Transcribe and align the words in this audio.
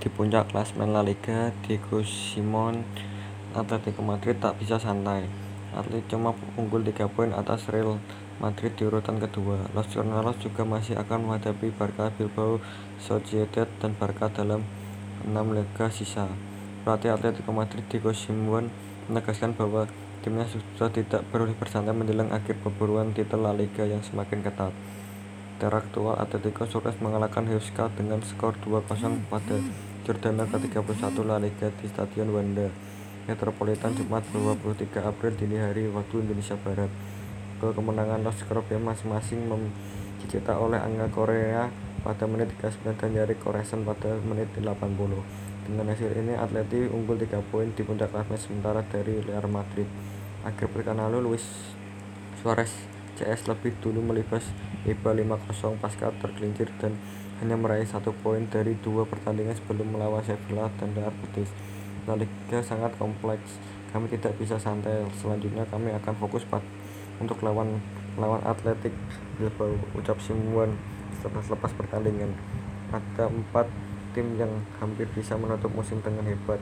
Di 0.00 0.08
puncak 0.08 0.48
klasemen 0.48 0.96
La 0.96 1.04
Liga, 1.04 1.52
Diego 1.60 2.00
Simeone 2.00 2.88
Atletico 3.52 4.00
Madrid 4.00 4.32
tak 4.40 4.56
bisa 4.56 4.80
santai. 4.80 5.28
Atlet 5.76 6.00
cuma 6.08 6.32
unggul 6.56 6.80
3 6.80 7.04
poin 7.12 7.28
atas 7.36 7.68
Real 7.68 8.00
Madrid 8.40 8.72
di 8.80 8.88
urutan 8.88 9.20
kedua. 9.20 9.60
Los 9.76 9.92
Jornalos 9.92 10.40
juga 10.40 10.64
masih 10.64 10.96
akan 10.96 11.28
menghadapi 11.28 11.68
Barca 11.76 12.08
Bilbao 12.16 12.64
Sociedad 12.96 13.68
dan 13.76 13.92
Barca 13.92 14.32
dalam 14.32 14.64
6 15.28 15.36
laga 15.36 15.92
sisa. 15.92 16.32
Pelatih 16.80 17.12
Atletico 17.12 17.52
Madrid 17.52 17.84
Diego 17.92 18.16
Simeone 18.16 18.72
menegaskan 19.12 19.52
bahwa 19.52 19.84
timnya 20.24 20.48
sudah 20.48 20.88
tidak 20.88 21.28
perlu 21.28 21.52
bersantai 21.60 21.92
menjelang 21.92 22.32
akhir 22.32 22.56
perburuan 22.64 23.12
titel 23.12 23.44
La 23.44 23.52
Liga 23.52 23.84
yang 23.84 24.00
semakin 24.00 24.40
ketat. 24.40 24.72
Teraktual 25.60 26.16
Atletico 26.16 26.64
sukses 26.64 26.96
mengalahkan 27.04 27.44
Huesca 27.44 27.92
dengan 27.92 28.24
skor 28.24 28.56
2-0 28.64 29.28
pada 29.28 29.60
Jordana 30.00 30.48
ke-31 30.48 31.12
La 31.28 31.36
Liga 31.36 31.68
di 31.76 31.84
Stadion 31.84 32.32
Wanda 32.32 32.72
Metropolitan 33.28 33.92
Jumat 33.92 34.24
23 34.32 34.96
April 34.96 35.36
dini 35.36 35.60
hari 35.60 35.92
waktu 35.92 36.24
Indonesia 36.24 36.56
Barat. 36.56 36.88
Gol 37.60 37.76
kemenangan 37.76 38.24
Los 38.24 38.40
Scorpions 38.40 38.80
masing-masing 38.80 39.44
dicetak 40.24 40.56
oleh 40.56 40.80
Angga 40.80 41.04
Korea 41.12 41.68
pada 42.00 42.24
menit 42.24 42.48
39 42.56 42.96
dan 42.96 43.10
Yari 43.12 43.36
Koresan 43.36 43.84
pada 43.84 44.16
menit 44.24 44.48
80. 44.56 44.72
Dengan 45.68 45.86
hasil 45.92 46.10
ini 46.16 46.32
Atleti 46.32 46.88
unggul 46.88 47.20
3 47.20 47.36
poin 47.52 47.68
di 47.68 47.84
puncak 47.84 48.08
klasemen 48.08 48.40
sementara 48.40 48.80
dari 48.88 49.20
Real 49.20 49.44
Madrid. 49.52 49.86
Akhir 50.48 50.72
pekan 50.72 50.96
lalu 50.96 51.28
Luis 51.28 51.44
Suarez 52.40 52.99
CS 53.20 53.52
lebih 53.52 53.76
dulu 53.84 54.00
melibas 54.00 54.48
IPA 54.88 55.28
5-0 55.28 55.76
pasca 55.76 56.08
tergelincir 56.24 56.72
dan 56.80 56.96
hanya 57.44 57.56
meraih 57.60 57.84
satu 57.84 58.16
poin 58.24 58.48
dari 58.48 58.72
dua 58.80 59.04
pertandingan 59.04 59.52
sebelum 59.56 59.92
melawan 59.92 60.24
Sevilla 60.24 60.72
dan 60.80 60.96
Real 60.96 61.12
Betis. 61.12 61.52
La 62.08 62.16
Liga 62.16 62.64
sangat 62.64 62.96
kompleks, 62.96 63.60
kami 63.92 64.08
tidak 64.08 64.32
bisa 64.40 64.56
santai. 64.56 65.04
Selanjutnya 65.20 65.68
kami 65.68 65.92
akan 65.92 66.16
fokus 66.16 66.48
untuk 67.20 67.44
lawan 67.44 67.80
lawan 68.16 68.40
Atletik 68.44 68.92
Bilbao, 69.36 69.76
ucap 69.96 70.16
Simuan 70.24 70.76
setelah 71.20 71.44
lepas 71.44 71.72
pertandingan. 71.76 72.32
Ada 72.92 73.28
empat 73.28 73.68
tim 74.16 74.36
yang 74.40 74.50
hampir 74.80 75.06
bisa 75.12 75.36
menutup 75.36 75.70
musim 75.72 76.00
dengan 76.00 76.24
hebat. 76.24 76.58